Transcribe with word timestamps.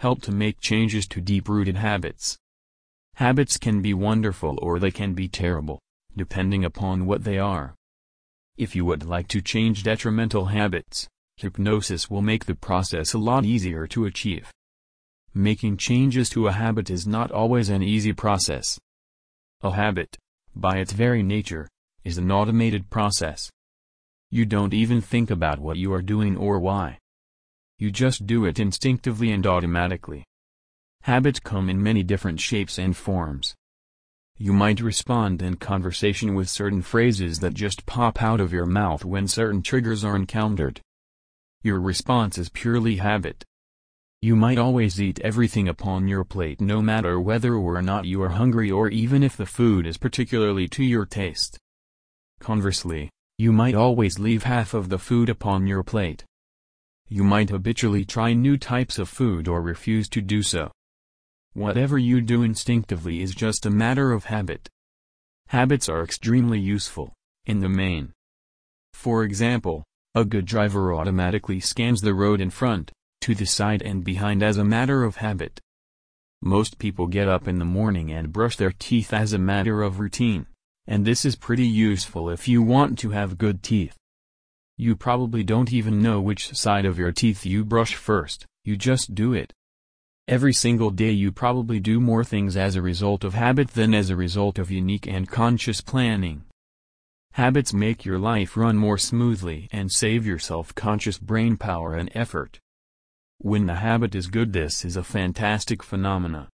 Help 0.00 0.22
to 0.22 0.32
make 0.32 0.58
changes 0.62 1.06
to 1.06 1.20
deep-rooted 1.20 1.76
habits. 1.76 2.38
Habits 3.16 3.58
can 3.58 3.82
be 3.82 3.92
wonderful 3.92 4.58
or 4.62 4.78
they 4.78 4.90
can 4.90 5.12
be 5.12 5.28
terrible, 5.28 5.78
depending 6.16 6.64
upon 6.64 7.04
what 7.04 7.24
they 7.24 7.36
are. 7.36 7.74
If 8.56 8.74
you 8.74 8.86
would 8.86 9.04
like 9.04 9.28
to 9.28 9.42
change 9.42 9.82
detrimental 9.82 10.46
habits, 10.46 11.06
hypnosis 11.36 12.08
will 12.08 12.22
make 12.22 12.46
the 12.46 12.54
process 12.54 13.12
a 13.12 13.18
lot 13.18 13.44
easier 13.44 13.86
to 13.88 14.06
achieve. 14.06 14.50
Making 15.34 15.76
changes 15.76 16.30
to 16.30 16.46
a 16.46 16.52
habit 16.52 16.88
is 16.88 17.06
not 17.06 17.30
always 17.30 17.68
an 17.68 17.82
easy 17.82 18.14
process. 18.14 18.78
A 19.60 19.72
habit, 19.72 20.16
by 20.56 20.78
its 20.78 20.92
very 20.92 21.22
nature, 21.22 21.68
is 22.04 22.16
an 22.16 22.32
automated 22.32 22.88
process. 22.88 23.50
You 24.30 24.46
don't 24.46 24.72
even 24.72 25.02
think 25.02 25.30
about 25.30 25.58
what 25.58 25.76
you 25.76 25.92
are 25.92 26.00
doing 26.00 26.38
or 26.38 26.58
why. 26.58 26.99
You 27.80 27.90
just 27.90 28.26
do 28.26 28.44
it 28.44 28.60
instinctively 28.60 29.32
and 29.32 29.46
automatically. 29.46 30.26
Habits 31.04 31.40
come 31.40 31.70
in 31.70 31.82
many 31.82 32.02
different 32.02 32.38
shapes 32.38 32.78
and 32.78 32.94
forms. 32.94 33.54
You 34.36 34.52
might 34.52 34.82
respond 34.82 35.40
in 35.40 35.56
conversation 35.56 36.34
with 36.34 36.50
certain 36.50 36.82
phrases 36.82 37.38
that 37.38 37.54
just 37.54 37.86
pop 37.86 38.22
out 38.22 38.38
of 38.38 38.52
your 38.52 38.66
mouth 38.66 39.02
when 39.02 39.26
certain 39.26 39.62
triggers 39.62 40.04
are 40.04 40.14
encountered. 40.14 40.82
Your 41.62 41.80
response 41.80 42.36
is 42.36 42.50
purely 42.50 42.96
habit. 42.96 43.46
You 44.20 44.36
might 44.36 44.58
always 44.58 45.00
eat 45.00 45.18
everything 45.20 45.66
upon 45.66 46.06
your 46.06 46.24
plate 46.24 46.60
no 46.60 46.82
matter 46.82 47.18
whether 47.18 47.54
or 47.54 47.80
not 47.80 48.04
you 48.04 48.22
are 48.22 48.28
hungry 48.28 48.70
or 48.70 48.90
even 48.90 49.22
if 49.22 49.38
the 49.38 49.46
food 49.46 49.86
is 49.86 49.96
particularly 49.96 50.68
to 50.68 50.84
your 50.84 51.06
taste. 51.06 51.56
Conversely, 52.40 53.08
you 53.38 53.52
might 53.52 53.74
always 53.74 54.18
leave 54.18 54.42
half 54.42 54.74
of 54.74 54.90
the 54.90 54.98
food 54.98 55.30
upon 55.30 55.66
your 55.66 55.82
plate. 55.82 56.26
You 57.12 57.24
might 57.24 57.50
habitually 57.50 58.04
try 58.04 58.34
new 58.34 58.56
types 58.56 58.96
of 58.96 59.08
food 59.08 59.48
or 59.48 59.60
refuse 59.60 60.08
to 60.10 60.20
do 60.20 60.44
so. 60.44 60.70
Whatever 61.54 61.98
you 61.98 62.20
do 62.20 62.44
instinctively 62.44 63.20
is 63.20 63.34
just 63.34 63.66
a 63.66 63.70
matter 63.70 64.12
of 64.12 64.26
habit. 64.26 64.68
Habits 65.48 65.88
are 65.88 66.04
extremely 66.04 66.60
useful, 66.60 67.12
in 67.44 67.58
the 67.58 67.68
main. 67.68 68.12
For 68.94 69.24
example, 69.24 69.82
a 70.14 70.24
good 70.24 70.44
driver 70.44 70.94
automatically 70.94 71.58
scans 71.58 72.00
the 72.00 72.14
road 72.14 72.40
in 72.40 72.50
front, 72.50 72.92
to 73.22 73.34
the 73.34 73.44
side 73.44 73.82
and 73.82 74.04
behind 74.04 74.44
as 74.44 74.56
a 74.56 74.64
matter 74.64 75.02
of 75.02 75.16
habit. 75.16 75.58
Most 76.40 76.78
people 76.78 77.08
get 77.08 77.26
up 77.26 77.48
in 77.48 77.58
the 77.58 77.64
morning 77.64 78.12
and 78.12 78.32
brush 78.32 78.56
their 78.56 78.72
teeth 78.72 79.12
as 79.12 79.32
a 79.32 79.38
matter 79.38 79.82
of 79.82 79.98
routine, 79.98 80.46
and 80.86 81.04
this 81.04 81.24
is 81.24 81.34
pretty 81.34 81.66
useful 81.66 82.30
if 82.30 82.46
you 82.46 82.62
want 82.62 83.00
to 83.00 83.10
have 83.10 83.36
good 83.36 83.64
teeth. 83.64 83.96
You 84.82 84.96
probably 84.96 85.42
don't 85.42 85.74
even 85.74 86.00
know 86.00 86.22
which 86.22 86.54
side 86.56 86.86
of 86.86 86.98
your 86.98 87.12
teeth 87.12 87.44
you 87.44 87.66
brush 87.66 87.94
first, 87.94 88.46
you 88.64 88.78
just 88.78 89.14
do 89.14 89.34
it. 89.34 89.52
Every 90.26 90.54
single 90.54 90.88
day 90.88 91.10
you 91.10 91.32
probably 91.32 91.80
do 91.80 92.00
more 92.00 92.24
things 92.24 92.56
as 92.56 92.76
a 92.76 92.80
result 92.80 93.22
of 93.22 93.34
habit 93.34 93.72
than 93.72 93.92
as 93.92 94.08
a 94.08 94.16
result 94.16 94.58
of 94.58 94.70
unique 94.70 95.06
and 95.06 95.28
conscious 95.28 95.82
planning. 95.82 96.44
Habits 97.32 97.74
make 97.74 98.06
your 98.06 98.18
life 98.18 98.56
run 98.56 98.78
more 98.78 98.96
smoothly 98.96 99.68
and 99.70 99.92
save 99.92 100.24
your 100.24 100.38
self-conscious 100.38 101.18
brain 101.18 101.58
power 101.58 101.94
and 101.94 102.10
effort. 102.14 102.58
When 103.36 103.66
the 103.66 103.74
habit 103.74 104.14
is 104.14 104.28
good 104.28 104.54
this 104.54 104.82
is 104.86 104.96
a 104.96 105.04
fantastic 105.04 105.82
phenomena. 105.82 106.48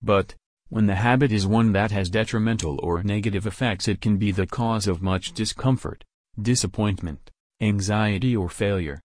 But, 0.00 0.34
when 0.70 0.86
the 0.86 0.94
habit 0.94 1.30
is 1.30 1.46
one 1.46 1.72
that 1.72 1.90
has 1.90 2.08
detrimental 2.08 2.80
or 2.82 3.02
negative 3.02 3.46
effects 3.46 3.88
it 3.88 4.00
can 4.00 4.16
be 4.16 4.32
the 4.32 4.46
cause 4.46 4.88
of 4.88 5.02
much 5.02 5.34
discomfort, 5.34 6.02
disappointment, 6.40 7.30
anxiety 7.62 8.36
or 8.36 8.48
failure. 8.48 9.00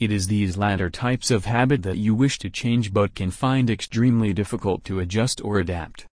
It 0.00 0.10
is 0.10 0.26
these 0.26 0.56
latter 0.56 0.90
types 0.90 1.30
of 1.30 1.44
habit 1.44 1.82
that 1.82 1.98
you 1.98 2.14
wish 2.14 2.38
to 2.40 2.50
change 2.50 2.92
but 2.92 3.14
can 3.14 3.30
find 3.30 3.70
extremely 3.70 4.32
difficult 4.32 4.82
to 4.84 4.98
adjust 4.98 5.40
or 5.44 5.60
adapt. 5.60 6.06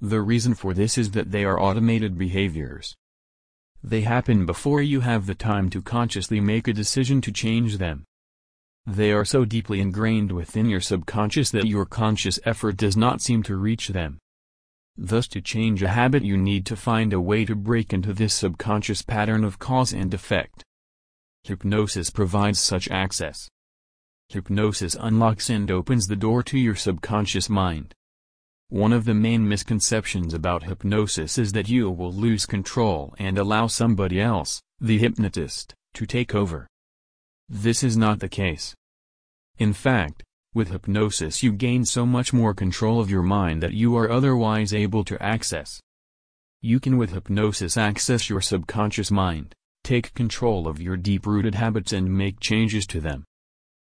The 0.00 0.22
reason 0.22 0.54
for 0.54 0.72
this 0.72 0.96
is 0.96 1.10
that 1.10 1.30
they 1.30 1.44
are 1.44 1.60
automated 1.60 2.16
behaviors. 2.16 2.94
They 3.82 4.00
happen 4.00 4.46
before 4.46 4.80
you 4.80 5.00
have 5.00 5.26
the 5.26 5.34
time 5.34 5.68
to 5.70 5.82
consciously 5.82 6.40
make 6.40 6.66
a 6.66 6.72
decision 6.72 7.20
to 7.22 7.32
change 7.32 7.76
them. 7.76 8.04
They 8.86 9.12
are 9.12 9.24
so 9.24 9.44
deeply 9.44 9.80
ingrained 9.80 10.32
within 10.32 10.70
your 10.70 10.80
subconscious 10.80 11.50
that 11.50 11.66
your 11.66 11.86
conscious 11.86 12.38
effort 12.44 12.76
does 12.76 12.96
not 12.96 13.20
seem 13.20 13.42
to 13.44 13.56
reach 13.56 13.88
them. 13.88 14.18
Thus 14.96 15.26
to 15.28 15.40
change 15.40 15.82
a 15.82 15.88
habit 15.88 16.22
you 16.22 16.36
need 16.36 16.64
to 16.66 16.76
find 16.76 17.12
a 17.12 17.20
way 17.20 17.44
to 17.44 17.54
break 17.54 17.92
into 17.92 18.12
this 18.12 18.32
subconscious 18.32 19.02
pattern 19.02 19.42
of 19.42 19.58
cause 19.58 19.92
and 19.92 20.14
effect. 20.14 20.62
Hypnosis 21.46 22.08
provides 22.08 22.58
such 22.58 22.88
access. 22.90 23.50
Hypnosis 24.30 24.96
unlocks 24.98 25.50
and 25.50 25.70
opens 25.70 26.06
the 26.06 26.16
door 26.16 26.42
to 26.42 26.58
your 26.58 26.74
subconscious 26.74 27.50
mind. 27.50 27.92
One 28.70 28.94
of 28.94 29.04
the 29.04 29.12
main 29.12 29.46
misconceptions 29.46 30.32
about 30.32 30.62
hypnosis 30.62 31.36
is 31.36 31.52
that 31.52 31.68
you 31.68 31.90
will 31.90 32.14
lose 32.14 32.46
control 32.46 33.14
and 33.18 33.36
allow 33.36 33.66
somebody 33.66 34.22
else, 34.22 34.62
the 34.80 34.96
hypnotist, 34.96 35.74
to 35.92 36.06
take 36.06 36.34
over. 36.34 36.66
This 37.46 37.82
is 37.82 37.94
not 37.94 38.20
the 38.20 38.28
case. 38.30 38.74
In 39.58 39.74
fact, 39.74 40.22
with 40.54 40.70
hypnosis 40.70 41.42
you 41.42 41.52
gain 41.52 41.84
so 41.84 42.06
much 42.06 42.32
more 42.32 42.54
control 42.54 43.00
of 43.00 43.10
your 43.10 43.22
mind 43.22 43.62
that 43.62 43.74
you 43.74 43.94
are 43.98 44.10
otherwise 44.10 44.72
able 44.72 45.04
to 45.04 45.22
access. 45.22 45.78
You 46.62 46.80
can 46.80 46.96
with 46.96 47.12
hypnosis 47.12 47.76
access 47.76 48.30
your 48.30 48.40
subconscious 48.40 49.10
mind. 49.10 49.54
Take 49.84 50.14
control 50.14 50.66
of 50.66 50.80
your 50.80 50.96
deep-rooted 50.96 51.54
habits 51.54 51.92
and 51.92 52.10
make 52.10 52.40
changes 52.40 52.86
to 52.86 53.02
them. 53.02 53.24